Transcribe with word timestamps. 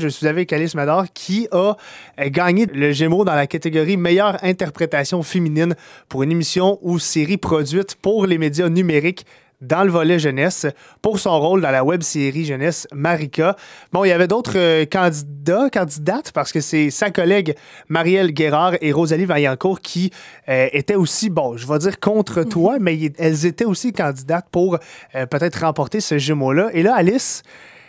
Je 0.00 0.06
suis 0.06 0.28
avec 0.28 0.52
Alice 0.52 0.76
Mador 0.76 1.06
qui 1.12 1.48
a 1.50 1.74
euh, 2.20 2.28
gagné 2.28 2.66
le 2.66 2.92
Gémeaux 2.92 3.24
dans 3.24 3.34
la 3.34 3.48
catégorie 3.48 3.96
meilleure 3.96 4.38
interprétation 4.44 5.24
féminine 5.24 5.74
pour 6.08 6.22
une 6.22 6.30
émission 6.30 6.78
ou 6.82 7.00
série 7.00 7.36
produite 7.36 7.96
pour 7.96 8.24
les 8.28 8.38
médias 8.38 8.68
numériques 8.68 9.26
dans 9.60 9.82
le 9.82 9.90
volet 9.90 10.20
jeunesse 10.20 10.68
pour 11.02 11.18
son 11.18 11.40
rôle 11.40 11.62
dans 11.62 11.72
la 11.72 11.82
web 11.82 12.02
série 12.02 12.44
jeunesse 12.44 12.86
Marika. 12.94 13.56
Bon, 13.92 14.04
il 14.04 14.10
y 14.10 14.12
avait 14.12 14.28
d'autres 14.28 14.56
euh, 14.56 14.86
candidats, 14.86 15.68
candidates, 15.68 16.30
parce 16.30 16.52
que 16.52 16.60
c'est 16.60 16.90
sa 16.90 17.10
collègue 17.10 17.56
Marielle 17.88 18.30
Guérard 18.30 18.74
et 18.80 18.92
Rosalie 18.92 19.24
Vaillancourt 19.24 19.80
qui 19.80 20.12
euh, 20.48 20.68
étaient 20.72 20.94
aussi, 20.94 21.28
bon, 21.28 21.56
je 21.56 21.66
vais 21.66 21.78
dire 21.80 21.98
contre 21.98 22.42
mhm. 22.42 22.48
toi, 22.48 22.76
mais 22.80 22.96
elles 23.18 23.46
étaient 23.46 23.64
aussi 23.64 23.92
candidates 23.92 24.46
pour 24.52 24.78
peut-être 25.12 25.56
remporter 25.56 25.98
ce 26.00 26.18
Gémeaux-là. 26.18 26.68
Et 26.72 26.84
là, 26.84 26.94
Alice, 26.94 27.42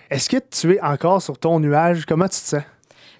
est-ce 0.10 0.30
que 0.30 0.38
tu 0.38 0.74
es 0.76 0.82
encore 0.82 1.22
sur 1.22 1.38
ton 1.38 1.60
nuage? 1.60 2.06
Comment 2.06 2.26
tu 2.26 2.40
te 2.40 2.46
sens? 2.46 2.64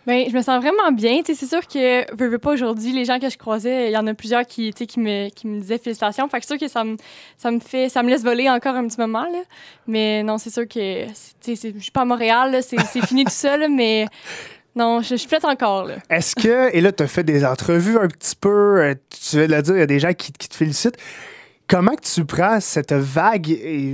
Bien, 0.08 0.26
je 0.28 0.36
me 0.36 0.42
sens 0.42 0.62
vraiment 0.64 0.92
bien. 0.92 1.22
C'est 1.24 1.36
sûr 1.36 1.68
que, 1.68 2.16
veux, 2.16 2.30
veux 2.30 2.40
pas 2.40 2.52
aujourd'hui, 2.52 2.92
les 2.94 3.06
gens 3.06 3.20
que 3.20 3.30
je 3.30 3.38
croisais, 3.38 3.90
il 3.90 3.94
y 3.94 3.98
en 3.98 4.08
a 4.08 4.14
plusieurs 4.14 4.46
qui, 4.46 4.74
qui, 4.74 5.00
me, 5.00 5.30
qui 5.30 5.46
me 5.46 5.60
disaient 5.60 5.78
félicitations. 5.78 6.28
Fait 6.30 6.40
que 6.40 6.46
c'est 6.46 6.58
sûr 6.58 6.68
que 6.68 6.72
ça 6.72 6.84
me, 6.84 6.96
ça 7.38 7.52
me 7.52 7.60
fait, 7.60 7.90
ça 7.90 8.02
me 8.02 8.10
laisse 8.10 8.24
voler 8.24 8.50
encore 8.50 8.76
un 8.76 8.88
petit 8.88 9.00
moment. 9.00 9.24
Là. 9.24 9.42
Mais 9.88 10.24
non, 10.24 10.38
c'est 10.38 10.50
sûr 10.50 10.68
que, 10.68 11.06
je 11.46 11.54
suis 11.54 11.92
pas 11.92 12.02
à 12.02 12.06
Montréal, 12.06 12.58
c'est 12.64 13.06
fini 13.06 13.24
tout 13.24 13.32
ça, 13.32 13.56
mais 13.68 14.08
non, 14.76 15.02
je, 15.02 15.16
suis 15.16 15.28
peut-être 15.28 15.50
encore. 15.50 15.90
Est-ce 16.10 16.36
que, 16.36 16.74
et 16.74 16.82
là, 16.82 16.92
tu 16.92 17.04
as 17.04 17.08
fait 17.08 17.24
des 17.24 17.46
entrevues 17.46 17.98
un 17.98 18.08
petit 18.08 18.36
peu, 18.36 18.82
euh, 18.82 18.96
tu 19.10 19.36
veux 19.36 19.48
le 19.48 19.62
dire, 19.62 19.76
il 19.76 19.80
y 19.80 19.84
a 19.84 19.88
des 19.88 20.00
gens 20.00 20.14
qui, 20.14 20.32
qui 20.32 20.48
te 20.48 20.56
félicitent. 20.56 20.98
Comment 21.70 21.96
que 21.96 22.02
tu 22.02 22.26
prends 22.26 22.60
cette 22.60 22.94
vague, 22.94 23.46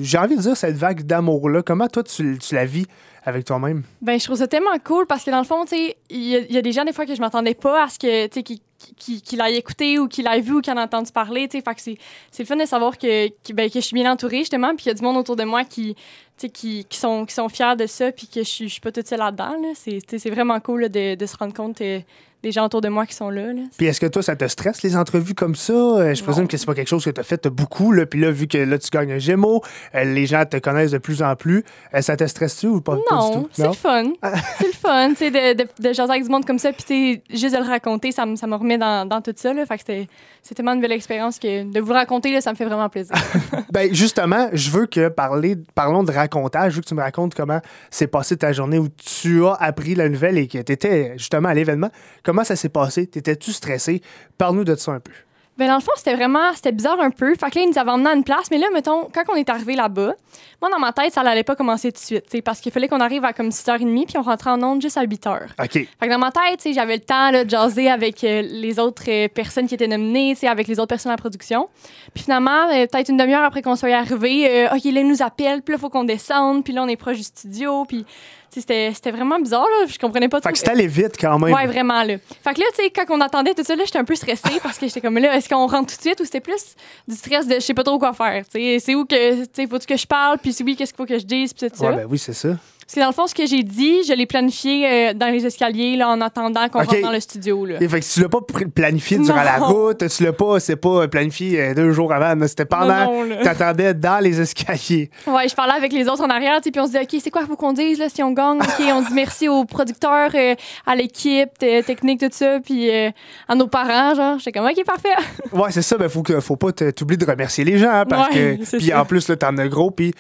j'ai 0.02 0.18
envie 0.18 0.38
de 0.38 0.42
dire 0.42 0.56
cette 0.56 0.78
vague 0.78 1.02
d'amour-là, 1.02 1.62
comment 1.62 1.90
toi 1.90 2.04
tu, 2.04 2.38
tu 2.40 2.56
la 2.56 2.66
vis 2.66 2.86
avec 3.26 3.44
toi-même? 3.44 3.84
Ben, 4.02 4.18
je 4.18 4.24
trouve 4.24 4.38
ça 4.38 4.48
tellement 4.48 4.80
cool 4.82 5.06
parce 5.06 5.26
que 5.26 5.32
dans 5.32 5.40
le 5.40 5.46
fond, 5.46 5.66
il 5.74 5.94
y, 6.10 6.58
a 6.58 6.62
des 6.62 6.72
gens 6.72 6.86
des 6.86 6.94
fois 6.94 7.06
que 7.06 7.14
je 7.14 7.20
m'attendais 7.20 7.54
pas 7.54 7.84
à 7.84 7.90
ce 7.90 8.00
que, 8.00 8.28
tu 8.28 8.40
sais, 8.40 9.20
qu'il 9.20 9.42
aille 9.42 9.58
écouté 9.58 10.00
ou 10.00 10.08
qu'il 10.08 10.26
aille 10.26 10.40
vu 10.40 10.54
ou 10.54 10.62
qu'il 10.62 10.72
en 10.72 10.78
a 10.78 10.86
entendu 10.86 11.12
parler. 11.12 11.50
Fait 11.52 11.62
que 11.62 11.82
c'est 11.82 11.98
le 12.40 12.46
fun 12.46 12.56
de 12.56 12.64
savoir 12.64 12.98
que, 12.98 13.28
ben, 13.52 13.70
que 13.70 13.82
je 13.82 13.86
suis 13.86 13.94
bien 13.94 14.10
entourée, 14.10 14.40
justement, 14.40 14.70
puis 14.70 14.84
qu'il 14.84 14.88
y 14.88 14.92
a 14.92 14.94
du 14.94 15.04
monde 15.04 15.18
autour 15.18 15.36
de 15.36 15.44
moi 15.44 15.66
qui, 15.66 15.98
qui, 16.38 16.86
qui, 16.86 16.98
sont, 16.98 17.26
qui 17.26 17.34
sont 17.34 17.50
fiers 17.50 17.76
de 17.78 17.88
ça, 17.88 18.14
puis 18.14 18.28
que 18.28 18.42
je 18.42 18.64
je 18.64 18.68
suis 18.68 18.80
pas 18.80 18.94
toute 18.94 19.08
seule 19.08 19.20
là-dedans. 19.20 19.58
Là. 19.62 19.74
C'est 19.76 20.30
vraiment 20.30 20.62
cool 20.62 20.88
de, 20.88 21.16
de, 21.16 21.26
se 21.26 21.36
rendre 21.36 21.54
compte 21.54 21.82
euh, 21.82 22.00
des 22.46 22.52
gens 22.52 22.66
autour 22.66 22.82
de 22.82 22.90
moi 22.90 23.08
qui 23.08 23.16
sont 23.16 23.32
là. 23.32 23.42
Puis 23.76 23.88
est-ce 23.88 24.00
que 24.00 24.06
toi, 24.06 24.22
ça 24.22 24.36
te 24.36 24.48
stresse, 24.48 24.84
les 24.84 24.96
entrevues 24.96 25.34
comme 25.34 25.56
ça? 25.56 25.74
Euh, 25.74 26.14
je 26.14 26.24
présume 26.24 26.48
que 26.48 26.58
c'est 26.58 26.68
pas 26.68 26.76
quelque 26.76 26.88
chose 26.88 27.04
que 27.04 27.10
tu 27.10 27.20
as 27.20 27.24
fait 27.24 27.48
beaucoup. 27.48 27.92
Là, 27.92 28.06
puis 28.06 28.20
là, 28.22 28.30
vu 28.30 28.48
que 28.48 28.60
là, 28.60 28.78
tu 28.78 28.90
gagnes 28.92 29.14
un 29.14 29.18
Gémeaux, 29.18 29.64
euh, 29.96 30.04
les 30.04 30.28
gens 30.28 30.46
te 30.46 30.58
connaissent 30.58 30.92
de 30.92 31.00
plus 31.00 31.24
en 31.24 31.36
plus. 31.36 31.64
Euh, 31.96 32.02
ça 32.02 32.16
te 32.16 32.24
stresse-tu 32.24 32.68
ou 32.68 32.82
pas, 32.82 32.98
non, 33.10 33.48
c'est 33.52 33.66
le 33.66 33.74
fun. 33.74 34.04
c'est 34.60 34.68
le 34.68 34.74
fun, 34.74 35.10
tu 35.10 35.16
sais, 35.16 35.32
de, 35.32 35.64
de, 35.64 35.68
de 35.80 35.94
jaser 35.94 36.12
avec 36.12 36.24
du 36.24 36.30
monde 36.30 36.46
comme 36.46 36.60
ça. 36.60 36.72
Puis 36.72 37.24
juste 37.32 37.56
de 37.56 37.60
le 37.60 37.68
raconter, 37.68 38.12
ça, 38.12 38.28
me, 38.28 38.36
ça 38.36 38.46
me 38.46 38.56
remet 38.56 38.78
dans, 38.78 39.08
dans 39.08 39.22
tout 39.22 39.34
ça. 39.36 39.52
Là. 39.52 39.66
Fait 39.66 39.80
que 39.80 40.06
c'est 40.44 40.54
tellement 40.54 40.74
une 40.74 40.82
belle 40.82 40.92
expérience 40.92 41.40
que 41.40 41.64
de 41.64 41.80
vous 41.80 41.94
le 41.94 41.98
raconter, 41.98 42.32
là, 42.32 42.42
ça 42.42 42.52
me 42.52 42.56
fait 42.56 42.66
vraiment 42.66 42.90
plaisir. 42.90 43.16
ben 43.72 43.92
justement, 43.92 44.50
je 44.54 44.70
veux 44.70 44.86
que 44.86 45.08
parler, 45.08 45.56
parlons 45.74 46.04
de 46.04 46.12
racontage. 46.12 46.74
Je 46.74 46.76
veux 46.76 46.82
que 46.84 46.88
tu 46.90 46.94
me 46.94 47.02
racontes 47.02 47.34
comment 47.34 47.60
s'est 47.90 48.06
passée 48.06 48.38
ta 48.38 48.54
journée 48.54 48.78
où 48.78 48.88
tu 48.90 49.44
as 49.48 49.54
appris 49.54 49.96
la 49.96 50.10
nouvelle 50.10 50.38
et 50.38 50.48
que 50.48 50.60
tu 50.60 50.72
étais 50.72 51.14
justement 51.18 51.50
à 51.50 51.56
l'événement. 51.56 51.90
Comment 52.24 52.35
ça 52.44 52.56
s'est 52.56 52.70
passé? 52.70 53.08
T'étais-tu 53.08 53.52
stressé? 53.52 54.02
Parle-nous 54.38 54.64
de 54.64 54.76
ça 54.76 54.92
un 54.92 55.00
peu. 55.00 55.12
Ben 55.58 55.70
dans 55.70 55.76
le 55.76 55.82
fond, 55.82 55.92
c'était 55.96 56.16
vraiment, 56.16 56.54
c'était 56.54 56.74
bizarre 56.74 57.00
un 57.00 57.12
peu. 57.12 57.34
Fait 57.36 57.50
que 57.50 57.58
là, 57.58 57.64
ils 57.64 57.70
nous 57.70 57.80
avaient 57.80 57.92
emmenés 57.92 58.10
à 58.10 58.14
une 58.14 58.26
place, 58.26 58.52
mais 58.52 58.58
là, 58.58 58.68
mettons, 58.74 59.08
quand 59.14 59.24
on 59.30 59.36
est 59.36 59.50
arrivé 59.50 59.76
là-bas, 59.76 60.14
moi, 60.62 60.70
dans 60.70 60.80
ma 60.80 60.92
tête, 60.92 61.14
ça 61.14 61.24
n'allait 61.24 61.46
pas 61.46 61.56
commencer 61.56 61.94
tout 61.94 62.02
de 62.02 62.06
suite, 62.06 62.44
parce 62.44 62.60
qu'il 62.60 62.74
fallait 62.74 62.90
qu'on 62.90 63.00
arrive 63.00 63.24
à 63.24 63.32
comme 63.32 63.50
6h30, 63.50 64.06
puis 64.06 64.18
on 64.18 64.22
rentrait 64.22 64.50
en 64.50 64.62
onde 64.64 64.82
juste 64.82 64.98
à 64.98 65.06
8h. 65.06 65.44
OK. 65.58 65.72
Fait 65.72 65.88
que 66.02 66.10
dans 66.10 66.20
ma 66.20 66.32
tête, 66.32 66.68
j'avais 66.74 66.96
le 66.96 67.04
temps 67.04 67.32
là, 67.32 67.46
de 67.46 67.50
jaser 67.50 67.90
avec 67.90 68.22
euh, 68.26 68.42
les 68.42 68.80
autres 68.80 69.04
euh, 69.08 69.30
personnes 69.30 69.68
qui 69.68 69.76
étaient 69.76 69.88
nominées, 69.88 70.36
avec 70.44 70.68
les 70.68 70.78
autres 70.78 70.90
personnes 70.90 71.14
en 71.14 71.18
production. 71.18 71.70
Puis 72.14 72.26
finalement, 72.26 72.70
euh, 72.70 72.86
peut-être 72.88 73.10
une 73.10 73.18
demi-heure 73.18 73.44
après 73.44 73.62
qu'on 73.62 73.78
soit 73.78 73.94
arrivé, 73.94 74.68
OK, 74.74 74.84
là, 74.84 75.00
ils 75.00 75.08
nous 75.08 75.22
appellent, 75.22 75.62
puis 75.62 75.72
là, 75.72 75.78
il 75.78 75.80
faut 75.80 75.90
qu'on 75.90 76.04
descende, 76.04 76.66
puis 76.66 76.74
là, 76.74 76.84
on 76.84 76.88
est 76.90 76.98
proche 76.98 77.18
du 77.18 77.24
studio, 77.24 77.86
puis 77.86 78.06
c'était 78.50 79.12
vraiment 79.12 79.40
bizarre, 79.40 79.66
là. 79.66 79.88
Je 79.88 79.98
comprenais 79.98 80.30
pas 80.30 80.40
trop. 80.40 80.50
Fait 80.50 80.54
que 80.54 80.60
c'était 80.60 80.72
allé 80.72 80.88
vite 80.88 81.16
quand 81.20 81.38
même. 81.40 81.54
Ouais, 81.54 81.68
vraiment, 81.68 82.04
là. 82.04 82.16
Fait 82.44 82.54
que 82.54 82.60
là, 82.60 82.66
tu 82.76 82.84
sais, 82.84 82.90
quand 82.90 83.06
on 83.10 83.22
attendait 83.22 83.54
tout 83.54 83.64
ça, 83.64 83.76
là, 83.76 83.84
j'étais 83.86 84.00
un 84.00 84.06
peu 84.06 84.16
stressée 84.16 84.60
parce 84.62 84.78
que 84.78 84.88
j'étais 84.88 85.02
comme 85.02 85.18
là, 85.18 85.36
est-ce 85.36 85.50
qu'on 85.50 85.68
rentre 85.68 85.94
tout 85.94 85.98
de 85.98 86.02
suite 86.02 86.20
ou 86.20 86.26
c'était 86.26 86.40
plus 86.40 86.76
du 87.08 87.16
stress 87.16 87.48
de 87.48 87.56
je 87.56 87.60
sais 87.60 87.74
pas 87.74 87.84
trop 87.84 88.00
quoi 88.00 88.14
faire, 88.14 88.44
tu 88.46 88.60
sais? 88.60 88.80
C'est 88.80 88.96
où 88.96 89.06
que, 89.06 89.44
tu 89.44 89.50
sais, 89.54 89.68
faut 89.68 89.80
que 89.80 89.98
je 89.98 90.08
parle, 90.08 90.38
puis 90.38 90.56
oui, 90.64 90.76
qu'est-ce 90.76 90.94
qu'il 90.94 90.98
faut 90.98 91.06
que 91.06 91.20
je 91.20 91.26
dise, 91.26 91.54
puis 91.54 91.70
tout 91.70 91.76
ça. 91.76 91.90
Ouais, 91.90 91.96
ben 91.96 92.08
oui, 92.10 92.18
c'est 92.18 92.34
ça. 92.34 92.50
Parce 92.86 92.94
que 92.94 93.00
dans 93.00 93.08
le 93.08 93.14
fond, 93.14 93.26
ce 93.26 93.34
que 93.34 93.48
j'ai 93.48 93.64
dit, 93.64 94.04
je 94.04 94.14
l'ai 94.14 94.28
planifié 94.28 94.88
euh, 95.10 95.14
dans 95.16 95.32
les 95.34 95.44
escaliers 95.44 95.98
là, 95.98 96.08
en 96.08 96.22
attendant 96.22 96.70
qu'on 96.70 96.84
rentre 96.84 97.02
dans 97.02 97.12
le 97.12 97.20
studio. 97.20 97.66
Là. 97.66 97.78
Et 97.82 97.90
fait 97.90 98.00
que 98.00 98.06
tu 98.06 98.22
l'as 98.22 98.30
pas 98.30 98.42
planifié 98.76 99.18
durant 99.18 99.42
la 99.42 99.58
route, 99.58 100.08
tu 100.08 100.24
l'as 100.24 100.34
pas, 100.34 100.60
c'est 100.60 100.76
pas 100.76 101.08
planifié 101.08 101.60
euh, 101.60 101.74
deux 101.74 101.92
jours 101.94 102.14
avant, 102.14 102.36
c'était 102.48 102.66
pendant 102.66 103.08
que 103.08 103.44
t'attendais 103.44 103.96
dans 103.96 104.24
les 104.24 104.40
escaliers. 104.40 105.10
Ouais, 105.26 105.50
je 105.50 105.56
parlais 105.56 105.74
avec 105.74 105.94
les 105.94 106.08
autres 106.08 106.24
en 106.24 106.30
arrière, 106.30 106.60
puis 106.62 106.72
on 106.78 106.86
se 106.86 106.92
dit, 106.92 107.00
OK, 107.00 107.20
c'est 107.24 107.32
quoi 107.32 107.42
qu'il 107.42 107.50
faut 107.50 107.56
qu'on 107.56 107.74
dise 107.74 107.98
là, 107.98 108.08
si 108.08 108.22
on 108.22 108.34
gagne? 108.34 108.60
OK, 108.60 108.86
on 108.94 109.02
dit 109.02 109.14
merci 109.16 109.50
aux 109.50 109.66
producteurs, 109.66 110.30
euh, 110.36 110.54
à 110.86 110.96
l'équipe 110.96 111.58
technique, 111.58 112.20
tout 112.20 112.28
ça, 112.30 112.60
puis 112.64 112.92
à 112.92 113.56
nos 113.56 113.68
parents, 113.68 114.14
genre. 114.14 114.38
J'étais 114.38 114.60
comme, 114.60 114.68
OK, 114.68 114.86
parfait. 114.86 115.10
ouais, 115.54 115.72
c'est 115.72 115.82
ça, 115.82 115.96
mais 116.00 116.08
faut, 116.08 116.22
que, 116.22 116.40
faut 116.40 116.56
pas 116.56 116.72
t'oublier 116.72 117.18
de 117.18 117.26
remercier 117.26 117.64
les 117.64 117.80
gens, 117.80 117.90
hein, 117.90 118.06
parce 118.06 118.30
que. 118.30 118.78
Puis 118.78 118.94
en 118.94 119.06
plus, 119.06 119.26
t'en 119.40 119.58
as 119.58 119.68
gros, 119.68 119.90
puis 119.90 120.14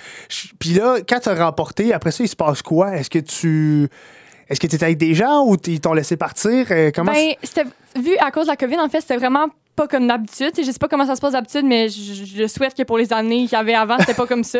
là, 0.73 0.97
quand 1.07 1.19
t'as 1.21 1.35
remporté, 1.35 1.93
après 1.93 2.09
ça, 2.09 2.23
il 2.23 2.27
se 2.27 2.35
passe 2.35 2.54
quoi? 2.61 2.95
Est-ce 2.95 3.09
que 3.09 3.19
tu. 3.19 3.87
Est-ce 4.47 4.59
que 4.59 4.67
tu 4.67 4.75
étais 4.75 4.85
avec 4.85 4.97
des 4.97 5.15
gens 5.15 5.43
ou 5.45 5.57
ils 5.65 5.79
t'ont 5.79 5.93
laissé 5.93 6.17
partir? 6.17 6.67
Euh, 6.69 6.91
comment 6.93 7.11
ben, 7.11 7.33
c'était 7.41 7.63
vu 7.95 8.15
à 8.17 8.29
cause 8.29 8.45
de 8.45 8.51
la 8.51 8.57
COVID, 8.57 8.77
en 8.77 8.89
fait, 8.89 9.01
c'était 9.01 9.17
vraiment 9.17 9.47
pas 9.75 9.87
comme 9.87 10.07
d'habitude. 10.07 10.51
Je 10.57 10.63
sais 10.63 10.79
pas 10.79 10.87
comment 10.87 11.05
ça 11.05 11.15
se 11.15 11.21
passe 11.21 11.33
d'habitude, 11.33 11.65
mais 11.65 11.89
je, 11.89 12.47
souhaite 12.47 12.75
que 12.75 12.83
pour 12.83 12.97
les 12.97 13.11
années 13.11 13.41
qu'il 13.41 13.53
y 13.53 13.55
avait 13.55 13.73
avant, 13.73 13.97
c'était 13.99 14.13
pas 14.13 14.27
comme 14.27 14.43
ça. 14.43 14.59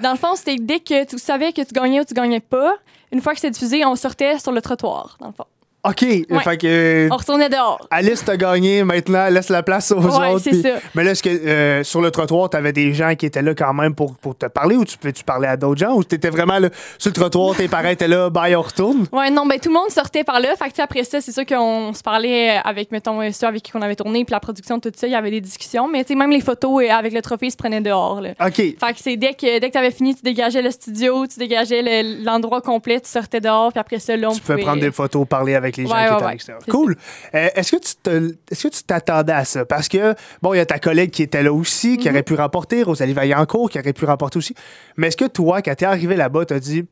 Dans 0.00 0.12
le 0.12 0.18
fond, 0.18 0.34
c'était 0.34 0.56
dès 0.56 0.80
que 0.80 1.04
tu 1.04 1.18
savais 1.18 1.52
que 1.52 1.62
tu 1.62 1.72
gagnais 1.72 2.00
ou 2.00 2.04
tu 2.04 2.14
gagnais 2.14 2.40
pas, 2.40 2.76
une 3.12 3.20
fois 3.20 3.34
que 3.34 3.40
c'était 3.40 3.52
diffusé, 3.52 3.84
on 3.84 3.94
sortait 3.96 4.38
sur 4.38 4.52
le 4.52 4.60
trottoir, 4.60 5.16
dans 5.20 5.28
le 5.28 5.32
fond. 5.32 5.46
OK. 5.84 5.98
Fait 5.98 6.58
que, 6.58 7.08
on 7.10 7.16
retournait 7.16 7.48
dehors. 7.48 7.84
Alice 7.90 8.24
t'a 8.24 8.36
gagné, 8.36 8.84
maintenant 8.84 9.28
laisse 9.28 9.48
la 9.48 9.64
place 9.64 9.90
aux 9.90 10.00
ouais, 10.00 10.28
autres. 10.28 10.54
Ça. 10.54 10.68
Mais 10.94 11.02
là, 11.02 11.10
est-ce 11.10 11.24
que 11.24 11.28
euh, 11.28 11.82
sur 11.82 12.00
le 12.00 12.12
trottoir, 12.12 12.48
t'avais 12.50 12.72
des 12.72 12.94
gens 12.94 13.16
qui 13.16 13.26
étaient 13.26 13.42
là 13.42 13.52
quand 13.52 13.74
même 13.74 13.92
pour, 13.92 14.14
pour 14.14 14.36
te 14.36 14.46
parler 14.46 14.76
ou 14.76 14.84
tu 14.84 14.96
pouvais-tu 14.96 15.24
parler 15.24 15.48
à 15.48 15.56
d'autres 15.56 15.80
gens 15.80 15.94
ou 15.94 16.04
t'étais 16.04 16.30
vraiment 16.30 16.60
là 16.60 16.68
sur 16.98 17.08
le 17.08 17.14
trottoir, 17.14 17.56
tes 17.56 17.66
parents 17.66 17.88
étaient 17.88 18.06
là, 18.06 18.30
bye, 18.30 18.54
on 18.54 18.62
retourne? 18.62 19.06
Ouais, 19.12 19.30
non, 19.30 19.44
ben 19.44 19.58
tout 19.58 19.70
le 19.70 19.74
monde 19.74 19.90
sortait 19.90 20.22
par 20.22 20.38
là. 20.38 20.54
Fait 20.54 20.70
que 20.70 20.80
après 20.80 21.02
ça, 21.02 21.20
c'est 21.20 21.32
sûr 21.32 21.44
qu'on 21.44 21.92
se 21.92 22.02
parlait 22.02 22.60
avec, 22.62 22.92
mettons, 22.92 23.20
ceux 23.32 23.48
avec 23.48 23.64
qui 23.64 23.72
on 23.74 23.82
avait 23.82 23.96
tourné, 23.96 24.24
puis 24.24 24.32
la 24.32 24.40
production, 24.40 24.78
tout 24.78 24.92
ça, 24.94 25.08
il 25.08 25.12
y 25.12 25.16
avait 25.16 25.32
des 25.32 25.40
discussions. 25.40 25.88
Mais 25.88 26.04
tu 26.04 26.12
sais, 26.12 26.18
même 26.18 26.30
les 26.30 26.40
photos 26.40 26.84
euh, 26.84 26.92
avec 26.92 27.12
le 27.12 27.22
trophée 27.22 27.50
se 27.50 27.56
prenaient 27.56 27.80
dehors. 27.80 28.20
Là. 28.20 28.30
OK. 28.40 28.54
Fait 28.54 28.76
que 28.76 28.98
c'est 28.98 29.16
dès 29.16 29.34
que, 29.34 29.58
dès 29.58 29.68
que 29.68 29.72
t'avais 29.72 29.90
fini, 29.90 30.14
tu 30.14 30.22
dégageais 30.22 30.62
le 30.62 30.70
studio, 30.70 31.26
tu 31.26 31.40
dégageais 31.40 32.04
l'endroit 32.22 32.60
complet, 32.60 33.00
tu 33.00 33.08
sortais 33.08 33.40
dehors, 33.40 33.72
puis 33.72 33.80
après 33.80 33.98
ça, 33.98 34.16
là, 34.16 34.28
on 34.30 34.34
Tu 34.34 34.40
pouvais 34.40 34.62
prendre 34.62 34.80
des 34.80 34.92
photos, 34.92 35.26
parler 35.26 35.56
avec 35.56 35.71
les 35.76 35.86
gens 35.86 35.94
qui 36.36 36.50
étaient 36.50 36.70
Cool. 36.70 36.96
Euh, 37.34 37.48
est-ce 37.54 37.72
que 37.72 37.76
tu 37.76 38.36
est-ce 38.50 38.68
que 38.68 38.74
tu 38.74 38.82
t'attendais 38.82 39.32
à 39.32 39.44
ça? 39.44 39.64
Parce 39.64 39.88
que, 39.88 40.14
bon, 40.40 40.54
il 40.54 40.58
y 40.58 40.60
a 40.60 40.66
ta 40.66 40.78
collègue 40.78 41.10
qui 41.10 41.22
était 41.22 41.42
là 41.42 41.52
aussi, 41.52 41.96
qui 41.96 42.06
mm-hmm. 42.06 42.10
aurait 42.10 42.22
pu 42.22 42.34
remporter, 42.34 42.82
Rosalie 42.82 43.12
Vaillancourt, 43.12 43.70
qui 43.70 43.78
aurait 43.78 43.92
pu 43.92 44.04
remporter 44.04 44.38
aussi. 44.38 44.54
Mais 44.96 45.08
est-ce 45.08 45.16
que 45.16 45.26
toi, 45.26 45.62
quand 45.62 45.74
t'es 45.74 45.86
arrivé 45.86 46.16
là-bas, 46.16 46.44
t'as 46.44 46.58
dit, 46.58 46.84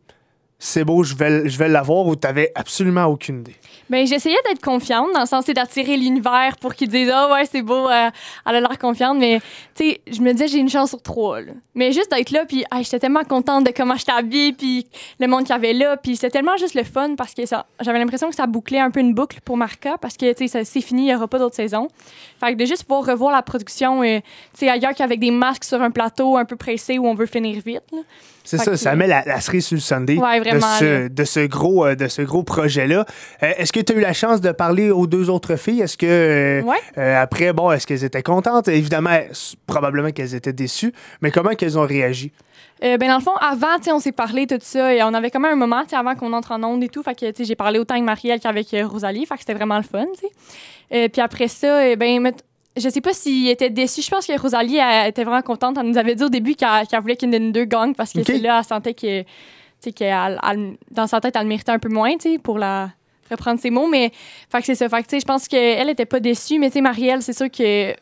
c'est 0.62 0.84
beau, 0.84 1.02
je 1.02 1.14
vais, 1.14 1.68
l'avoir 1.68 2.06
ou 2.06 2.14
t'avais 2.16 2.52
absolument 2.54 3.06
aucune 3.06 3.40
idée? 3.40 3.56
Bien, 3.88 4.04
j'essayais 4.04 4.36
d'être 4.46 4.60
confiante 4.60 5.08
dans 5.14 5.20
le 5.20 5.26
sens 5.26 5.46
d'attirer 5.46 5.96
l'univers 5.96 6.56
pour 6.60 6.74
qu'ils 6.74 6.88
disent 6.88 7.10
Ah, 7.12 7.32
ouais, 7.32 7.46
c'est 7.46 7.62
beau, 7.62 7.88
euh, 7.88 8.10
elle 8.46 8.56
a 8.56 8.60
l'air 8.60 8.78
confiante. 8.78 9.16
Mais, 9.18 9.40
tu 9.74 9.84
sais, 9.84 10.00
je 10.06 10.20
me 10.20 10.32
disais, 10.32 10.48
j'ai 10.48 10.58
une 10.58 10.68
chance 10.68 10.90
sur 10.90 11.02
trois. 11.02 11.38
Mais 11.74 11.92
juste 11.92 12.12
d'être 12.12 12.30
là, 12.30 12.44
puis 12.44 12.62
j'étais 12.82 12.98
tellement 12.98 13.24
contente 13.24 13.64
de 13.64 13.72
comment 13.74 13.96
je 13.96 14.04
habillée, 14.12 14.52
puis 14.52 14.86
le 15.18 15.26
monde 15.28 15.44
qu'il 15.44 15.54
y 15.54 15.58
avait 15.58 15.72
là. 15.72 15.96
Puis 15.96 16.16
c'était 16.16 16.30
tellement 16.30 16.58
juste 16.58 16.74
le 16.74 16.84
fun 16.84 17.14
parce 17.16 17.32
que 17.32 17.42
j'avais 17.80 17.98
l'impression 17.98 18.28
que 18.28 18.36
ça 18.36 18.46
bouclait 18.46 18.80
un 18.80 18.90
peu 18.90 19.00
une 19.00 19.14
boucle 19.14 19.40
pour 19.42 19.56
Marca 19.56 19.96
parce 19.96 20.18
que, 20.18 20.30
tu 20.34 20.46
sais, 20.46 20.64
c'est 20.64 20.80
fini, 20.82 21.02
il 21.02 21.06
n'y 21.06 21.14
aura 21.14 21.26
pas 21.26 21.38
d'autres 21.38 21.56
saisons. 21.56 21.88
Fait 22.38 22.52
que 22.52 22.58
de 22.58 22.66
juste 22.66 22.84
pouvoir 22.84 23.06
revoir 23.06 23.32
la 23.32 23.42
production, 23.42 24.02
euh, 24.02 24.18
tu 24.52 24.60
sais, 24.60 24.68
ailleurs 24.68 24.94
qu'avec 24.94 25.20
des 25.20 25.30
masques 25.30 25.64
sur 25.64 25.80
un 25.80 25.90
plateau 25.90 26.36
un 26.36 26.44
peu 26.44 26.56
pressé 26.56 26.98
où 26.98 27.06
on 27.06 27.14
veut 27.14 27.26
finir 27.26 27.60
vite. 27.64 27.82
C'est 28.50 28.58
ça, 28.58 28.76
ça 28.76 28.96
met 28.96 29.06
la, 29.06 29.40
cerise 29.40 29.66
sur 29.66 29.76
le 29.76 29.80
Sunday 29.80 30.16
de, 30.16 31.24
ce, 31.24 31.46
gros, 31.46 31.86
euh, 31.86 31.94
de 31.94 32.08
ce 32.08 32.22
gros 32.22 32.42
projet-là. 32.42 33.04
Euh, 33.42 33.52
est-ce 33.56 33.72
que 33.72 33.78
tu 33.78 33.92
as 33.92 33.96
eu 33.96 34.00
la 34.00 34.12
chance 34.12 34.40
de 34.40 34.50
parler 34.50 34.90
aux 34.90 35.06
deux 35.06 35.30
autres 35.30 35.54
filles? 35.54 35.82
Est-ce 35.82 35.96
que 35.96 36.06
euh, 36.96 37.22
après, 37.22 37.52
bon, 37.52 37.70
est-ce 37.70 37.86
qu'elles 37.86 38.02
étaient 38.02 38.24
contentes? 38.24 38.66
Évidemment, 38.66 39.16
probablement 39.66 40.10
qu'elles 40.10 40.34
étaient 40.34 40.52
déçues, 40.52 40.92
mais 41.20 41.30
comment 41.30 41.50
qu'elles 41.50 41.78
ont 41.78 41.86
réagi? 41.86 42.32
ben 42.82 42.98
dans 42.98 43.18
le 43.18 43.22
fond, 43.22 43.36
avant, 43.36 43.76
on 43.92 43.98
s'est 43.98 44.10
parlé 44.10 44.46
tout 44.46 44.56
ça 44.62 44.94
et 44.94 45.02
on 45.02 45.12
avait 45.12 45.30
quand 45.30 45.38
même 45.38 45.52
un 45.52 45.56
moment 45.56 45.82
avant 45.92 46.14
qu'on 46.14 46.32
entre 46.32 46.52
en 46.52 46.64
onde 46.64 46.82
et 46.82 46.88
tout. 46.88 47.02
Fait 47.02 47.14
que 47.14 47.44
j'ai 47.44 47.54
parlé 47.54 47.78
autant 47.78 47.94
avec 47.94 48.04
Marielle 48.06 48.40
qu'avec 48.40 48.74
Rosalie. 48.84 49.26
Fait 49.26 49.34
que 49.34 49.40
c'était 49.40 49.52
vraiment 49.52 49.76
le 49.76 49.82
fun. 49.82 50.06
puis 50.90 51.20
après 51.20 51.48
ça, 51.48 51.94
ben, 51.96 52.32
je 52.76 52.88
sais 52.88 53.00
pas 53.00 53.12
s'il 53.12 53.48
était 53.48 53.70
déçu. 53.70 54.02
Je 54.02 54.10
pense 54.10 54.26
que 54.26 54.40
Rosalie 54.40 54.78
était 55.06 55.24
vraiment 55.24 55.42
contente. 55.42 55.76
Elle 55.78 55.86
nous 55.86 55.98
avait 55.98 56.14
dit 56.14 56.24
au 56.24 56.28
début 56.28 56.54
qu'elle 56.54 57.00
voulait 57.00 57.16
de 57.16 57.38
nous 57.38 57.50
deux 57.52 57.64
gagne 57.64 57.94
parce 57.94 58.12
que 58.12 58.22
c'est 58.22 58.38
là, 58.38 58.58
elle 58.58 58.64
sentait 58.64 58.94
que 58.94 59.24
qu'elle, 59.94 60.38
elle- 60.48 60.76
dans 60.90 61.06
sa 61.06 61.20
tête, 61.20 61.34
elle 61.36 61.42
le 61.42 61.48
méritait 61.48 61.72
un 61.72 61.78
peu 61.78 61.88
moins, 61.88 62.12
tu 62.16 62.32
sais, 62.32 62.38
pour 62.38 62.58
la 62.58 62.90
reprendre 63.30 63.58
ses 63.58 63.70
mots. 63.70 63.88
Mais, 63.88 64.12
fait 64.50 64.58
que 64.58 64.64
c'est 64.66 64.74
ça. 64.74 64.88
Fait 64.88 64.98
que, 65.02 65.08
tu 65.08 65.16
sais, 65.16 65.20
je 65.20 65.24
pense 65.24 65.48
qu'elle 65.48 65.88
était 65.88 66.04
pas 66.04 66.20
déçue, 66.20 66.58
mais, 66.58 66.68
tu 66.68 66.74
sais, 66.74 66.80
Marielle, 66.80 67.22
c'est 67.22 67.32
sûr 67.32 67.50
que. 67.50 67.94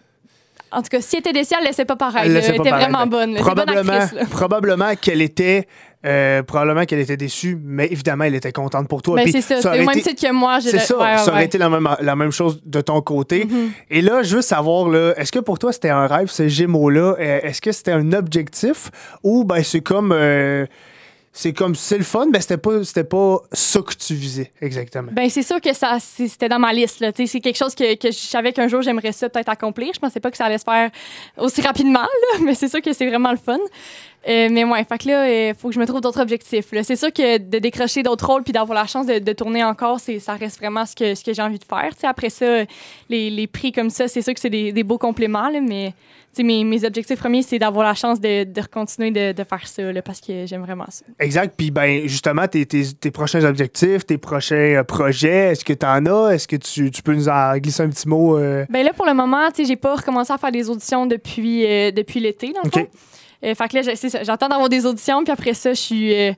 En 0.73 0.82
tout 0.82 0.88
cas, 0.91 1.00
si 1.00 1.17
elle 1.17 1.20
était 1.20 1.32
déçue, 1.32 1.55
elle 1.59 1.67
laissait 1.67 1.85
pas 1.85 1.97
pareil. 1.97 2.31
Elle 2.31 2.37
était 2.37 2.53
pareil, 2.70 2.70
vraiment 2.91 3.06
bonne. 3.06 3.35
Probablement, 3.37 3.93
actrice, 3.93 4.29
probablement 4.31 4.94
qu'elle 5.00 5.23
était. 5.23 5.67
euh, 6.06 6.43
probablement 6.43 6.85
qu'elle 6.85 7.00
était 7.00 7.17
déçue, 7.17 7.59
mais 7.62 7.87
évidemment, 7.87 8.25
elle 8.25 8.35
était 8.35 8.53
contente 8.53 8.87
pour 8.88 9.03
toi. 9.03 9.17
Ben, 9.17 9.26
c'est 9.32 9.41
ça. 9.41 9.61
ça 9.61 9.73
C'est 9.73 9.81
au 9.81 9.85
même 9.87 10.00
titre 10.00 10.20
que 10.26 10.32
moi. 10.32 10.61
C'est 10.61 10.79
ça, 10.79 10.97
ouais, 10.99 11.17
ça 11.19 11.31
aurait 11.31 11.38
ouais. 11.41 11.44
été 11.47 11.59
la 11.59 11.69
même, 11.69 11.88
la 12.00 12.17
même 12.17 12.31
chose 12.31 12.61
de 12.65 12.81
ton 12.81 13.00
côté. 13.00 13.47
Mhm. 13.47 13.70
Et 13.91 14.03
là, 14.03 14.23
je 14.23 14.37
veux 14.37 14.43
savoir, 14.43 14.94
est-ce 15.17 15.32
que 15.32 15.38
pour 15.41 15.59
toi, 15.59 15.73
c'était 15.73 15.91
un 15.91 16.06
rêve, 16.06 16.29
ce 16.31 16.47
Gémeaux-là? 16.49 17.17
Euh, 17.19 17.41
Est-ce 17.43 17.61
que 17.61 17.73
c'était 17.73 17.93
un 17.93 18.12
objectif? 18.12 18.91
Ou 19.25 19.44
ben, 19.44 19.62
c'est 19.64 19.81
comme. 19.81 20.12
euh, 20.12 20.67
c'est 21.40 21.52
comme. 21.52 21.76
C'est 21.76 21.99
le 21.99 22.02
fun, 22.02 22.26
mais 22.32 22.40
c'était 22.40 22.56
pas, 22.56 22.82
c'était 22.82 23.05
pas 23.05 23.38
ça 23.52 23.81
que 23.81 23.94
tu 23.94 24.14
visais 24.14 24.50
exactement. 24.61 25.12
Ben, 25.12 25.31
c'est 25.31 25.44
sûr 25.44 25.61
que 25.61 25.73
ça, 25.73 25.99
c'était 26.00 26.49
dans 26.49 26.58
ma 26.58 26.73
liste. 26.73 26.99
Là. 26.99 27.12
C'est 27.14 27.38
quelque 27.38 27.56
chose 27.56 27.76
que, 27.76 27.85
je 28.02 28.11
savais 28.11 28.52
qu'un 28.52 28.67
jour, 28.67 28.82
j'aimerais 28.82 29.12
ça 29.12 29.29
peut-être 29.29 29.49
accomplir. 29.49 29.93
Je 29.94 30.00
pensais 30.00 30.19
pas 30.19 30.32
que 30.32 30.37
ça 30.37 30.46
allait 30.46 30.58
se 30.58 30.64
faire 30.64 30.90
aussi 31.37 31.61
rapidement, 31.61 32.08
mais 32.43 32.56
c'est 32.56 32.67
sûr 32.67 32.82
que 32.82 32.93
c'est 32.93 33.06
vraiment 33.06 33.31
le 33.31 33.37
fun. 33.37 33.58
Euh, 34.29 34.49
mais 34.50 34.65
ouais, 34.65 34.85
fait 34.85 34.99
que 34.99 35.09
là, 35.09 35.49
il 35.50 35.55
faut 35.55 35.69
que 35.69 35.75
je 35.75 35.81
me 35.81 35.87
trouve 35.87 36.00
d'autres 36.00 36.20
objectifs. 36.20 36.73
là. 36.73 36.82
C'est 36.82 36.97
sûr 36.97 37.12
que 37.12 37.38
de 37.38 37.59
décrocher 37.59 38.03
d'autres 38.03 38.26
rôles 38.26 38.43
puis 38.43 38.53
d'avoir 38.53 38.79
la 38.79 38.87
chance 38.87 39.06
de, 39.06 39.19
de 39.20 39.32
tourner 39.32 39.62
encore, 39.65 40.00
c'est, 40.00 40.19
ça 40.19 40.35
reste 40.35 40.59
vraiment 40.59 40.85
ce 40.85 40.94
que, 40.97 41.15
ce 41.15 41.23
que 41.23 41.32
j'ai 41.32 41.43
envie 41.43 41.59
de 41.59 41.65
faire. 41.65 41.91
Après 42.03 42.29
ça, 42.31 42.65
les, 43.09 43.31
les 43.31 43.47
prix 43.47 43.70
comme 43.73 43.91
ça, 43.91 44.09
c'est 44.09 44.20
sûr 44.23 44.35
que 44.35 44.41
c'est 44.41 44.50
des, 44.50 44.73
des 44.73 44.82
beaux 44.82 44.99
compléments, 44.99 45.49
là, 45.49 45.61
mais 45.61 45.94
mes, 46.41 46.62
mes 46.62 46.85
objectifs 46.85 47.19
premiers, 47.19 47.43
c'est 47.43 47.59
d'avoir 47.59 47.85
la 47.87 47.94
chance 47.94 48.20
de, 48.20 48.44
de 48.44 48.62
continuer 48.73 49.11
de, 49.11 49.32
de 49.32 49.44
faire 49.44 49.67
ça 49.67 49.82
là, 49.93 50.03
parce 50.03 50.21
que 50.21 50.47
j'aime 50.47 50.62
vraiment 50.62 50.87
ça. 50.88 51.05
Exact. 51.19 51.55
Puis, 51.56 51.71
ben, 51.73 52.06
justement, 52.06 52.47
tes, 52.47 52.64
tes- 52.67 52.93
tes 52.93 53.11
prochains 53.11 53.44
objectifs, 53.44 54.05
tes 54.06 54.19
prochains 54.19 54.55
euh, 54.76 54.85
projets, 54.85 55.53
est-ce 55.53 55.64
que 55.64 55.73
tu 55.73 55.85
en 55.87 56.06
as? 56.06 56.35
Est-ce 56.35 56.47
que 56.47 56.56
tu, 56.56 56.91
tu 56.93 57.03
peux 57.03 57.14
nous 57.14 57.29
en 57.29 57.56
glisser 57.56 57.82
un 57.82 57.88
petit 57.88 58.06
mot? 58.09 58.37
euh? 58.37 58.67
Ben 58.69 58.85
là, 58.85 58.93
pour 58.93 59.06
le 59.06 59.14
moment, 59.14 59.49
j'ai 59.56 59.76
pas 59.76 59.97
recommencé 59.97 60.32
à 60.32 60.38
faire 60.38 60.53
des 60.53 60.69
auditions 60.71 61.06
depuis, 61.06 61.64
euh, 61.67 61.91
depuis 61.93 62.21
l'été, 62.21 62.53
dans 62.53 62.61
le 62.62 62.71
fond. 62.71 62.87
Euh, 63.44 63.55
fait 63.55 63.69
que 63.69 63.76
là, 63.79 64.23
j'attends 64.25 64.49
d'avoir 64.49 64.69
des 64.69 64.85
auditions, 64.85 65.23
puis 65.23 65.32
après 65.32 65.55
ça, 65.55 65.70
je 65.70 65.79
suis. 65.81 66.12
euh, 66.14 66.32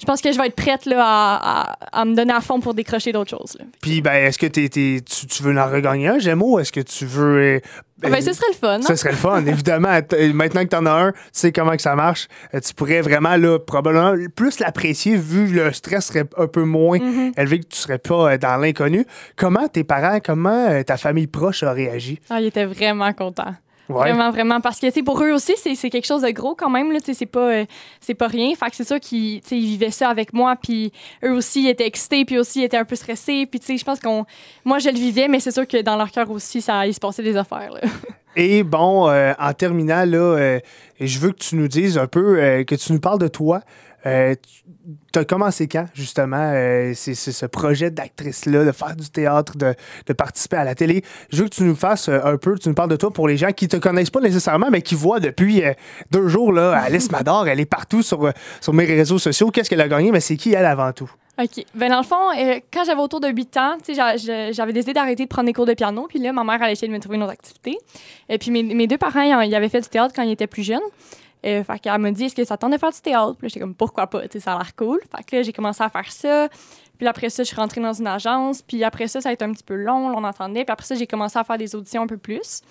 je 0.00 0.04
pense 0.06 0.20
que 0.20 0.30
je 0.32 0.38
vais 0.38 0.46
être 0.46 0.56
prête 0.56 0.84
là, 0.86 1.02
à, 1.04 1.70
à- 1.72 2.00
à 2.00 2.04
me 2.04 2.14
donner 2.14 2.32
à 2.32 2.40
fond 2.40 2.60
pour 2.60 2.72
décrocher 2.74 3.12
d'autres 3.12 3.30
choses. 3.30 3.56
là. 3.58 3.64
Puis, 3.82 4.00
ben, 4.02 4.12
est-ce 4.14 4.38
que 4.38 4.46
tu, 4.46 4.68
tu 5.02 5.42
veux 5.42 5.58
en 5.58 5.66
regagner 5.70 6.08
un, 6.08 6.18
Gémeaux? 6.18 6.58
Est-ce 6.58 6.72
que 6.72 6.80
tu 6.80 7.04
veux. 7.06 7.36
euh, 7.56 7.60
Ah 8.02 8.08
ben, 8.10 8.20
ce 8.22 8.32
serait 8.34 8.46
le 8.50 8.56
fun. 8.56 8.80
Ce 8.82 8.92
hein? 8.92 8.96
serait 8.96 9.10
le 9.10 9.16
fun, 9.16 9.44
évidemment. 9.46 9.88
Maintenant 10.34 10.64
que 10.64 10.68
tu 10.68 10.76
en 10.76 10.86
as 10.86 10.90
un, 10.92 11.12
tu 11.12 11.18
sais 11.32 11.52
comment 11.52 11.76
que 11.76 11.82
ça 11.82 11.94
marche. 11.94 12.26
Euh, 12.54 12.60
Tu 12.60 12.72
pourrais 12.74 13.00
vraiment, 13.02 13.36
là, 13.36 13.58
probablement 13.58 14.14
plus 14.34 14.58
l'apprécier 14.58 15.16
vu 15.16 15.46
le 15.48 15.72
stress 15.72 16.06
serait 16.06 16.24
un 16.38 16.46
peu 16.46 16.64
moins 16.64 16.98
Mhm. 16.98 17.32
élevé 17.36 17.60
que 17.60 17.66
tu 17.66 17.78
serais 17.78 17.98
pas 17.98 18.36
dans 18.38 18.56
l'inconnu. 18.58 19.04
Comment 19.36 19.68
tes 19.68 19.84
parents, 19.84 20.20
comment 20.24 20.82
ta 20.84 20.96
famille 20.96 21.26
proche 21.26 21.62
a 21.62 21.72
réagi? 21.72 22.18
Ah, 22.30 22.40
ils 22.40 22.46
étaient 22.46 22.66
vraiment 22.66 23.12
contents. 23.14 23.54
Ouais. 23.88 24.10
Vraiment, 24.10 24.30
vraiment. 24.30 24.60
Parce 24.60 24.80
que, 24.80 25.02
pour 25.02 25.22
eux 25.22 25.32
aussi, 25.32 25.54
c'est 25.56 25.90
quelque 25.90 26.06
chose 26.06 26.22
de 26.22 26.30
gros 26.30 26.54
quand 26.54 26.70
même. 26.70 26.92
C'est 27.00 27.26
pas, 27.26 27.52
euh, 27.52 27.64
c'est 28.00 28.14
pas 28.14 28.26
rien. 28.26 28.54
Fait 28.54 28.70
que 28.70 28.76
c'est 28.76 28.86
sûr 28.86 29.00
qu'ils 29.00 29.40
vivaient 29.50 29.90
ça 29.90 30.08
avec 30.08 30.32
moi. 30.32 30.56
Puis 30.56 30.92
eux 31.24 31.32
aussi, 31.32 31.64
ils 31.64 31.68
étaient 31.68 31.86
excités. 31.86 32.24
Puis 32.24 32.38
aussi, 32.38 32.60
ils 32.60 32.64
étaient 32.64 32.76
un 32.76 32.84
peu 32.84 32.96
stressés. 32.96 33.46
Puis, 33.46 33.78
je 33.78 33.84
pense 33.84 34.00
qu'on. 34.00 34.24
Moi, 34.64 34.78
je 34.78 34.88
le 34.88 34.96
vivais, 34.96 35.28
mais 35.28 35.40
c'est 35.40 35.52
sûr 35.52 35.66
que 35.66 35.80
dans 35.82 35.96
leur 35.96 36.10
cœur 36.10 36.30
aussi, 36.30 36.60
ça, 36.60 36.86
il 36.86 36.94
se 36.94 37.00
passait 37.00 37.22
des 37.22 37.36
affaires. 37.36 37.72
là. 37.72 37.80
Et 38.36 38.62
bon, 38.62 39.08
euh, 39.08 39.32
en 39.38 39.54
terminant, 39.54 40.04
là, 40.04 40.18
euh, 40.18 40.60
je 41.00 41.18
veux 41.18 41.32
que 41.32 41.38
tu 41.38 41.56
nous 41.56 41.68
dises 41.68 41.96
un 41.96 42.06
peu, 42.06 42.38
euh, 42.38 42.64
que 42.64 42.74
tu 42.74 42.92
nous 42.92 43.00
parles 43.00 43.18
de 43.18 43.28
toi. 43.28 43.62
Tu 45.12 45.18
as 45.18 45.24
commencé 45.24 45.66
quand, 45.66 45.86
justement, 45.94 46.52
euh, 46.54 46.92
c'est 46.94 47.14
ce 47.14 47.46
projet 47.46 47.90
d'actrice-là, 47.90 48.64
de 48.64 48.72
faire 48.72 48.94
du 48.94 49.10
théâtre, 49.10 49.56
de, 49.56 49.74
de 50.06 50.12
participer 50.12 50.56
à 50.56 50.64
la 50.64 50.74
télé? 50.74 51.02
Je 51.30 51.42
veux 51.42 51.48
que 51.48 51.54
tu 51.54 51.64
nous 51.64 51.74
fasses 51.74 52.08
euh, 52.08 52.20
un 52.24 52.36
peu, 52.36 52.56
tu 52.58 52.68
nous 52.68 52.74
parles 52.74 52.90
de 52.90 52.96
toi 52.96 53.12
pour 53.12 53.26
les 53.26 53.36
gens 53.36 53.52
qui 53.52 53.68
te 53.68 53.76
connaissent 53.76 54.10
pas 54.10 54.20
nécessairement, 54.20 54.70
mais 54.70 54.82
qui 54.82 54.94
voient 54.94 55.20
depuis 55.20 55.64
euh, 55.64 55.72
deux 56.10 56.28
jours, 56.28 56.52
là, 56.52 56.78
Alice 56.84 57.10
Mador, 57.10 57.48
elle 57.48 57.60
est 57.60 57.66
partout 57.66 58.02
sur, 58.02 58.26
euh, 58.26 58.32
sur 58.60 58.72
mes 58.72 58.84
réseaux 58.84 59.18
sociaux. 59.18 59.50
Qu'est-ce 59.50 59.70
qu'elle 59.70 59.80
a 59.80 59.88
gagné? 59.88 60.12
Mais 60.12 60.20
c'est 60.20 60.36
qui, 60.36 60.52
elle, 60.52 60.66
avant 60.66 60.92
tout? 60.92 61.10
OK. 61.38 61.64
Ben 61.74 61.90
dans 61.90 61.98
le 61.98 62.04
fond, 62.04 62.30
euh, 62.38 62.60
quand 62.72 62.84
j'avais 62.84 63.00
autour 63.00 63.20
de 63.20 63.28
8 63.28 63.56
ans, 63.58 63.76
j'avais 63.86 64.72
décidé 64.72 64.94
d'arrêter 64.94 65.24
de 65.24 65.28
prendre 65.28 65.46
des 65.46 65.52
cours 65.52 65.66
de 65.66 65.74
piano. 65.74 66.06
Puis 66.08 66.18
là, 66.18 66.32
ma 66.32 66.44
mère 66.44 66.62
allait 66.62 66.72
essayer 66.72 66.88
de 66.88 66.92
me 66.94 66.98
trouver 66.98 67.16
une 67.16 67.24
autre 67.24 67.32
activité. 67.32 67.76
Et 68.28 68.38
puis 68.38 68.50
mes, 68.50 68.62
mes 68.62 68.86
deux 68.86 68.96
parents, 68.96 69.22
ils 69.42 69.54
avaient 69.54 69.68
fait 69.68 69.82
du 69.82 69.88
théâtre 69.88 70.14
quand 70.16 70.22
ils 70.22 70.32
étaient 70.32 70.46
plus 70.46 70.62
jeunes. 70.62 70.80
Euh, 71.44 71.62
fait 71.62 71.78
qu'elle 71.78 71.98
m'a 71.98 72.10
dit, 72.10 72.24
est-ce 72.24 72.34
que 72.34 72.44
ça 72.44 72.56
tente 72.56 72.72
de 72.72 72.78
faire 72.78 72.90
du 72.90 73.00
théâtre? 73.00 73.34
Puis 73.38 73.48
j'étais 73.48 73.60
comme, 73.60 73.74
pourquoi 73.74 74.06
pas? 74.06 74.22
Tu 74.22 74.32
sais, 74.32 74.40
ça 74.40 74.54
a 74.54 74.58
l'air 74.58 74.74
cool. 74.74 75.00
Fait 75.14 75.36
là, 75.36 75.42
j'ai 75.42 75.52
commencé 75.52 75.82
à 75.82 75.88
faire 75.88 76.10
ça. 76.10 76.48
Puis 76.98 77.06
après 77.06 77.28
ça, 77.30 77.42
je 77.42 77.48
suis 77.48 77.56
rentrée 77.56 77.80
dans 77.80 77.92
une 77.92 78.06
agence. 78.06 78.62
Puis 78.62 78.82
après 78.82 79.06
ça, 79.06 79.20
ça 79.20 79.28
a 79.28 79.32
été 79.32 79.44
un 79.44 79.52
petit 79.52 79.64
peu 79.64 79.74
long, 79.74 80.16
on 80.16 80.24
entendait. 80.24 80.64
Puis 80.64 80.72
après 80.72 80.86
ça, 80.86 80.94
j'ai 80.94 81.06
commencé 81.06 81.38
à 81.38 81.44
faire 81.44 81.58
des 81.58 81.74
auditions 81.74 82.02
un 82.02 82.06
peu 82.06 82.16
plus. 82.16 82.62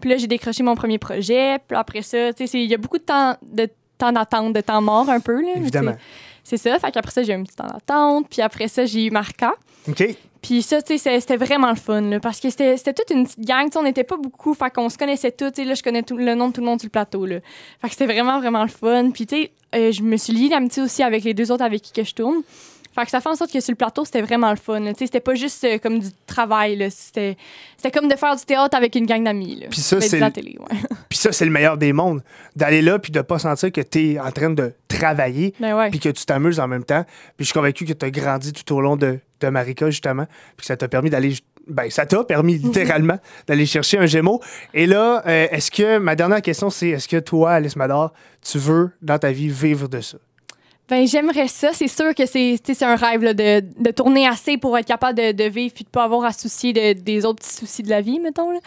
Puis 0.00 0.10
là, 0.10 0.16
j'ai 0.16 0.26
décroché 0.26 0.62
mon 0.62 0.74
premier 0.74 0.98
projet. 0.98 1.58
Puis 1.66 1.76
après 1.76 2.02
ça, 2.02 2.32
tu 2.32 2.46
sais, 2.46 2.62
il 2.62 2.70
y 2.70 2.74
a 2.74 2.78
beaucoup 2.78 2.98
de 2.98 3.04
temps 3.04 3.36
de 3.42 3.68
temps 3.98 4.12
d'attente, 4.12 4.52
de 4.52 4.60
temps 4.60 4.80
mort 4.80 5.08
un 5.08 5.20
peu. 5.20 5.40
Là, 5.40 5.56
Évidemment. 5.56 5.96
C'est 6.44 6.56
ça. 6.56 6.78
Fait 6.78 6.90
qu'après 6.90 7.12
ça, 7.12 7.22
j'ai 7.22 7.32
eu 7.32 7.36
un 7.36 7.42
petit 7.42 7.56
temps 7.56 7.66
d'attente. 7.66 8.26
Puis 8.28 8.42
après 8.42 8.68
ça, 8.68 8.84
j'ai 8.84 9.06
eu 9.06 9.10
Marca. 9.10 9.52
OK? 9.88 10.16
Puis 10.42 10.60
ça, 10.62 10.82
tu 10.82 10.98
sais, 10.98 11.20
c'était 11.20 11.36
vraiment 11.36 11.70
le 11.70 11.76
fun, 11.76 12.00
là, 12.00 12.18
parce 12.18 12.40
que 12.40 12.50
c'était 12.50 12.76
c'était 12.76 12.92
toute 12.92 13.10
une 13.10 13.24
petite 13.24 13.46
gang. 13.46 13.66
tu 13.66 13.72
sais, 13.72 13.78
On 13.78 13.84
n'était 13.84 14.02
pas 14.02 14.16
beaucoup, 14.16 14.54
fait 14.54 14.70
qu'on 14.74 14.88
se 14.88 14.98
connaissait 14.98 15.30
tous. 15.30 15.52
tu 15.52 15.62
sais, 15.62 15.64
Là, 15.64 15.74
je 15.74 15.82
connais 15.84 16.02
tout, 16.02 16.16
le 16.16 16.34
nom 16.34 16.48
de 16.48 16.52
tout 16.52 16.60
le 16.60 16.66
monde 16.66 16.80
sur 16.80 16.88
le 16.88 16.90
plateau. 16.90 17.26
Là. 17.26 17.36
Fait 17.80 17.88
que 17.88 17.94
c'était 17.94 18.12
vraiment, 18.12 18.40
vraiment 18.40 18.62
le 18.62 18.68
fun. 18.68 19.10
Puis, 19.12 19.26
tu 19.26 19.36
sais, 19.36 19.52
euh, 19.76 19.92
je 19.92 20.02
me 20.02 20.16
suis 20.16 20.32
liée 20.32 20.48
d'amitié 20.48 20.82
aussi 20.82 21.04
avec 21.04 21.22
les 21.22 21.32
deux 21.32 21.52
autres 21.52 21.64
avec 21.64 21.80
qui 21.82 21.92
que 21.92 22.02
je 22.02 22.14
tourne. 22.14 22.42
Fait 22.94 23.04
que 23.04 23.10
ça 23.10 23.20
fait 23.20 23.28
en 23.28 23.34
sorte 23.34 23.52
que 23.52 23.60
sur 23.60 23.72
le 23.72 23.76
plateau, 23.76 24.04
c'était 24.04 24.20
vraiment 24.22 24.50
le 24.50 24.56
fun. 24.56 24.80
C'était 24.98 25.20
pas 25.20 25.34
juste 25.34 25.64
euh, 25.64 25.78
comme 25.78 25.98
du 25.98 26.08
travail. 26.26 26.90
C'était 26.90 27.36
comme 27.92 28.08
de 28.08 28.16
faire 28.16 28.36
du 28.36 28.44
théâtre 28.44 28.76
avec 28.76 28.94
une 28.94 29.06
gang 29.06 29.24
d'amis. 29.24 29.64
Puis 29.70 29.80
ça, 29.80 30.00
c'est 30.00 30.20
le- 30.20 30.30
télé, 30.30 30.56
ouais. 30.60 30.76
Puis 31.08 31.18
ça, 31.18 31.32
c'est 31.32 31.44
le 31.46 31.50
meilleur 31.50 31.76
des 31.78 31.92
mondes. 31.92 32.22
D'aller 32.54 32.82
là, 32.82 32.98
puis 32.98 33.10
de 33.12 33.20
pas 33.22 33.38
sentir 33.38 33.72
que 33.72 33.80
tu 33.80 34.12
es 34.12 34.18
en 34.20 34.30
train 34.30 34.50
de 34.50 34.72
travailler, 34.88 35.54
Ben 35.58 35.76
ouais. 35.76 35.90
puis 35.90 36.00
que 36.00 36.10
tu 36.10 36.24
t'amuses 36.26 36.60
en 36.60 36.68
même 36.68 36.84
temps. 36.84 37.04
Puis 37.36 37.40
je 37.40 37.44
suis 37.46 37.54
convaincu 37.54 37.84
que 37.86 37.92
tu 37.94 38.04
as 38.04 38.10
grandi 38.10 38.52
tout 38.52 38.74
au 38.74 38.80
long 38.80 38.96
de, 38.96 39.18
de 39.40 39.48
Marika, 39.48 39.88
justement, 39.90 40.26
puis 40.56 40.62
que 40.62 40.66
ça 40.66 40.76
t'a 40.76 40.88
permis 40.88 41.08
d'aller. 41.10 41.34
Ben, 41.68 41.88
ça 41.90 42.04
t'a 42.06 42.24
permis 42.24 42.58
littéralement 42.58 43.18
d'aller 43.46 43.66
chercher 43.66 43.96
un 43.98 44.06
Gémeaux. 44.06 44.40
Et 44.74 44.86
là, 44.86 45.22
euh, 45.26 45.46
est-ce 45.50 45.70
que. 45.70 45.98
Ma 45.98 46.14
dernière 46.16 46.42
question, 46.42 46.68
c'est 46.70 46.88
est-ce 46.90 47.08
que 47.08 47.18
toi, 47.18 47.52
Alice 47.52 47.76
Mador, 47.76 48.12
tu 48.42 48.58
veux 48.58 48.90
dans 49.00 49.18
ta 49.18 49.30
vie 49.32 49.48
vivre 49.48 49.88
de 49.88 50.00
ça? 50.00 50.18
Ben, 50.92 51.06
j'aimerais 51.06 51.48
ça. 51.48 51.70
C'est 51.72 51.88
sûr 51.88 52.14
que 52.14 52.26
c'est 52.26 52.58
un 52.82 52.96
rêve 52.96 53.22
là, 53.22 53.32
de, 53.32 53.62
de 53.78 53.90
tourner 53.92 54.26
assez 54.26 54.58
pour 54.58 54.76
être 54.76 54.84
capable 54.86 55.16
de, 55.18 55.32
de 55.32 55.44
vivre 55.44 55.72
puis 55.74 55.84
de 55.84 55.88
pas 55.88 56.04
avoir 56.04 56.24
à 56.26 56.32
soucier 56.32 56.74
de- 56.74 56.92
des 56.92 57.24
autres 57.24 57.38
petits 57.42 57.54
soucis 57.54 57.82
de 57.82 57.88
la 57.88 58.02
vie, 58.02 58.20
mettons. 58.20 58.50
Là. 58.50 58.58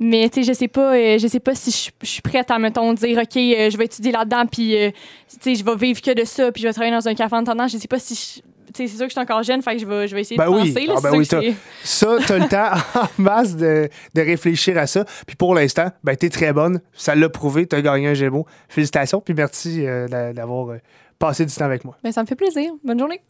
Mais 0.00 0.30
tu 0.30 0.42
sais, 0.42 0.48
je 0.50 0.56
sais 0.56 0.68
pas, 0.68 0.94
euh, 0.94 1.18
je 1.18 1.26
sais 1.26 1.40
pas 1.40 1.54
si 1.54 1.70
je 1.70 1.90
je 2.06 2.10
suis 2.10 2.22
prête 2.22 2.50
à 2.50 2.58
mettons 2.58 2.94
dire 2.94 3.18
OK, 3.18 3.36
euh, 3.36 3.68
je 3.68 3.76
vais 3.76 3.84
étudier 3.84 4.12
là-dedans 4.12 4.46
puis 4.50 4.74
euh, 4.82 4.90
tu 5.28 5.36
sais, 5.42 5.54
je 5.56 5.62
vais 5.62 5.76
vivre 5.76 6.00
que 6.00 6.12
de 6.12 6.24
ça 6.24 6.50
puis 6.52 6.62
je 6.62 6.68
vais 6.68 6.72
travailler 6.72 6.94
dans 6.96 7.06
un 7.06 7.14
café 7.14 7.34
en 7.36 7.40
attendant. 7.42 7.68
Je 7.68 7.76
sais 7.76 7.86
pas 7.88 7.98
si 7.98 8.14
je- 8.14 8.40
c'est 8.76 8.88
sûr 8.88 9.00
que 9.00 9.04
je 9.04 9.10
suis 9.10 9.20
encore 9.20 9.42
jeune, 9.42 9.60
fait 9.62 9.74
que 9.74 9.82
je 9.82 9.86
vais, 9.86 10.08
je 10.08 10.14
vais 10.16 10.22
essayer 10.22 10.36
Ben 10.38 10.46
de 10.50 10.56
oui. 10.56 10.72
penser. 10.72 10.86
Là, 10.86 10.94
Ah, 10.96 11.00
ben 11.02 11.16
oui, 11.18 11.26
c'est- 11.26 11.54
Ça, 11.84 12.16
tu 12.26 12.32
as 12.32 12.38
le 12.38 12.48
temps 12.48 12.70
en 13.02 13.22
masse 13.22 13.54
de, 13.56 13.88
de 14.14 14.20
réfléchir 14.22 14.76
à 14.78 14.86
ça. 14.88 15.04
Puis 15.26 15.36
pour 15.36 15.54
l'instant, 15.54 15.90
ben, 16.02 16.16
tu 16.16 16.26
es 16.26 16.28
très 16.30 16.52
bonne. 16.52 16.80
Ça 16.94 17.14
l'a 17.14 17.28
prouvé. 17.28 17.66
Tu 17.68 17.76
as 17.76 17.82
gagné 17.82 18.08
un 18.08 18.14
Gémeaux. 18.14 18.46
Félicitations. 18.68 19.20
Puis 19.20 19.34
merci 19.34 19.86
euh, 19.86 20.08
d'a- 20.08 20.32
d'avoir 20.32 20.70
euh, 20.70 20.78
passé 21.18 21.46
du 21.46 21.54
temps 21.54 21.64
avec 21.64 21.84
moi. 21.84 21.96
Ben, 22.02 22.12
ça 22.12 22.22
me 22.22 22.26
fait 22.26 22.36
plaisir. 22.36 22.72
Bonne 22.84 22.98
journée. 22.98 23.20